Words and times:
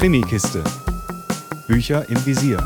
Krimikiste. 0.00 0.64
Bücher 1.68 2.08
im 2.08 2.24
Visier. 2.24 2.56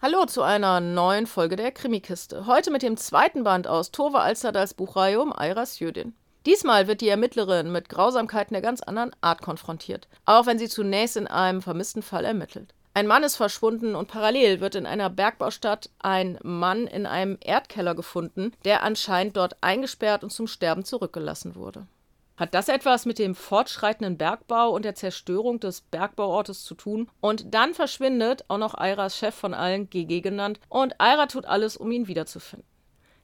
Hallo 0.00 0.24
zu 0.26 0.42
einer 0.42 0.78
neuen 0.78 1.26
Folge 1.26 1.56
der 1.56 1.72
Krimikiste. 1.72 2.46
Heute 2.46 2.70
mit 2.70 2.82
dem 2.82 2.96
zweiten 2.96 3.42
Band 3.42 3.66
aus 3.66 3.90
Tove 3.90 4.20
Alsterdals 4.20 4.74
Buchreihe 4.74 5.20
um 5.20 5.32
Ayras 5.32 5.80
Jödin. 5.80 6.14
Diesmal 6.46 6.86
wird 6.86 7.00
die 7.00 7.08
Ermittlerin 7.08 7.72
mit 7.72 7.88
Grausamkeiten 7.88 8.54
der 8.54 8.62
ganz 8.62 8.80
anderen 8.80 9.10
Art 9.20 9.42
konfrontiert, 9.42 10.06
auch 10.24 10.46
wenn 10.46 10.60
sie 10.60 10.68
zunächst 10.68 11.16
in 11.16 11.26
einem 11.26 11.62
vermissten 11.62 12.02
Fall 12.02 12.24
ermittelt. 12.24 12.74
Ein 12.96 13.08
Mann 13.08 13.24
ist 13.24 13.34
verschwunden 13.34 13.96
und 13.96 14.06
parallel 14.06 14.60
wird 14.60 14.76
in 14.76 14.86
einer 14.86 15.10
Bergbaustadt 15.10 15.90
ein 15.98 16.38
Mann 16.44 16.86
in 16.86 17.06
einem 17.06 17.38
Erdkeller 17.40 17.96
gefunden, 17.96 18.52
der 18.64 18.84
anscheinend 18.84 19.36
dort 19.36 19.56
eingesperrt 19.62 20.22
und 20.22 20.30
zum 20.30 20.46
Sterben 20.46 20.84
zurückgelassen 20.84 21.56
wurde. 21.56 21.88
Hat 22.36 22.52
das 22.52 22.68
etwas 22.68 23.06
mit 23.06 23.20
dem 23.20 23.36
fortschreitenden 23.36 24.18
Bergbau 24.18 24.70
und 24.70 24.84
der 24.84 24.96
Zerstörung 24.96 25.60
des 25.60 25.82
Bergbauortes 25.82 26.64
zu 26.64 26.74
tun? 26.74 27.08
Und 27.20 27.54
dann 27.54 27.74
verschwindet 27.74 28.44
auch 28.48 28.58
noch 28.58 28.74
Airas 28.74 29.16
Chef 29.16 29.36
von 29.36 29.54
allen, 29.54 29.88
GG 29.88 30.20
genannt, 30.20 30.58
und 30.68 31.00
Aira 31.00 31.26
tut 31.26 31.44
alles, 31.44 31.76
um 31.76 31.92
ihn 31.92 32.08
wiederzufinden. 32.08 32.66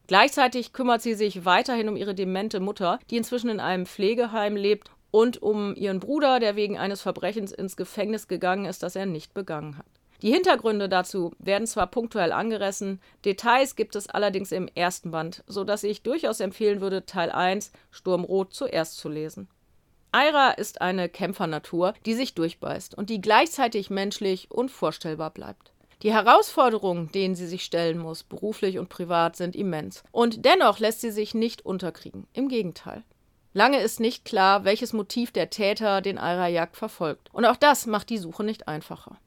Gleichzeitig 0.07 0.73
kümmert 0.73 1.03
sie 1.03 1.15
sich 1.15 1.45
weiterhin 1.45 1.89
um 1.89 1.97
ihre 1.97 2.15
demente 2.15 2.61
Mutter, 2.61 3.01
die 3.11 3.17
inzwischen 3.17 3.51
in 3.51 3.61
einem 3.61 3.87
Pflegeheim 3.87 4.55
lebt 4.55 4.91
und 5.11 5.43
um 5.43 5.75
ihren 5.75 5.99
Bruder, 5.99 6.39
der 6.39 6.55
wegen 6.55 6.79
eines 6.79 7.03
Verbrechens 7.03 7.51
ins 7.51 7.77
Gefängnis 7.77 8.29
gegangen 8.29 8.65
ist, 8.65 8.83
das 8.85 8.95
er 8.95 9.07
nicht 9.07 9.35
begangen 9.35 9.77
hat. 9.77 10.00
Die 10.23 10.33
Hintergründe 10.33 10.89
dazu 10.89 11.33
werden 11.39 11.67
zwar 11.67 11.87
punktuell 11.87 12.33
angerissen, 12.33 13.01
Details 13.25 13.75
gibt 13.75 13.97
es 13.97 14.09
allerdings 14.09 14.53
im 14.53 14.69
ersten 14.75 15.11
Band, 15.11 15.43
so 15.47 15.65
dass 15.65 15.83
ich 15.83 16.03
durchaus 16.03 16.41
empfehlen 16.41 16.81
würde, 16.81 17.07
Teil 17.07 17.31
1 17.31 17.73
Sturmrot 17.91 18.53
zuerst 18.53 18.99
zu 18.99 19.09
lesen. 19.09 19.49
Aira 20.13 20.51
ist 20.51 20.81
eine 20.81 21.09
Kämpfernatur, 21.09 21.95
die 22.05 22.15
sich 22.15 22.35
durchbeißt 22.35 22.97
und 22.97 23.11
die 23.11 23.21
gleichzeitig 23.21 23.91
menschlich 23.91 24.51
und 24.51 24.71
vorstellbar 24.71 25.31
bleibt. 25.31 25.73
Die 26.03 26.13
Herausforderungen, 26.13 27.13
denen 27.13 27.35
sie 27.35 27.47
sich 27.47 27.63
stellen 27.63 27.99
muss, 27.99 28.23
beruflich 28.23 28.79
und 28.79 28.89
privat, 28.89 29.37
sind 29.37 29.55
immens. 29.55 30.03
Und 30.11 30.45
dennoch 30.45 30.79
lässt 30.79 31.01
sie 31.03 31.11
sich 31.11 31.35
nicht 31.35 31.65
unterkriegen. 31.65 32.27
Im 32.33 32.49
Gegenteil. 32.49 33.05
Lange 33.53 33.81
ist 33.81 34.01
nicht 34.01 34.25
klar, 34.25 34.65
welches 34.65 34.93
Motiv 34.93 35.31
der 35.31 35.51
Täter 35.51 36.01
den 36.01 36.19
Aira-Jagd 36.19 36.77
verfolgt. 36.77 37.29
Und 37.33 37.45
auch 37.45 37.57
das 37.57 37.87
macht 37.87 38.09
die 38.11 38.19
Suche 38.19 38.45
nicht 38.45 38.67
einfacher. 38.67 39.19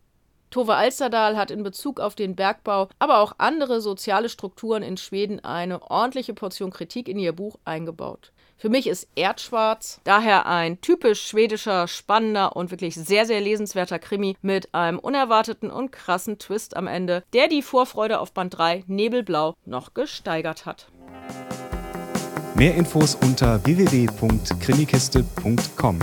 Tove 0.53 0.75
Alsterdal 0.75 1.35
hat 1.35 1.49
in 1.49 1.63
Bezug 1.63 1.99
auf 1.99 2.13
den 2.13 2.35
Bergbau, 2.35 2.87
aber 2.99 3.17
auch 3.17 3.33
andere 3.39 3.81
soziale 3.81 4.29
Strukturen 4.29 4.83
in 4.83 4.97
Schweden 4.97 5.43
eine 5.43 5.81
ordentliche 5.89 6.35
Portion 6.35 6.69
Kritik 6.69 7.09
in 7.09 7.17
ihr 7.17 7.33
Buch 7.33 7.57
eingebaut. 7.65 8.31
Für 8.55 8.69
mich 8.69 8.85
ist 8.85 9.07
Erdschwarz 9.15 9.99
daher 10.03 10.45
ein 10.45 10.79
typisch 10.79 11.25
schwedischer, 11.25 11.87
spannender 11.87 12.55
und 12.55 12.69
wirklich 12.69 12.93
sehr, 12.93 13.25
sehr 13.25 13.41
lesenswerter 13.41 13.97
Krimi 13.97 14.37
mit 14.43 14.75
einem 14.75 14.99
unerwarteten 14.99 15.71
und 15.71 15.91
krassen 15.91 16.37
Twist 16.37 16.77
am 16.77 16.85
Ende, 16.85 17.23
der 17.33 17.47
die 17.47 17.63
Vorfreude 17.63 18.19
auf 18.19 18.31
Band 18.31 18.55
3 18.55 18.83
Nebelblau 18.85 19.55
noch 19.65 19.95
gesteigert 19.95 20.67
hat. 20.67 20.85
Mehr 22.53 22.75
Infos 22.75 23.15
unter 23.15 23.65
www.krimikiste.com. 23.65 25.99